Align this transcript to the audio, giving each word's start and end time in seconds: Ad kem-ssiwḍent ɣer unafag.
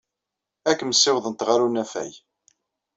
Ad 0.69 0.75
kem-ssiwḍent 0.77 1.45
ɣer 1.47 1.59
unafag. 1.65 2.13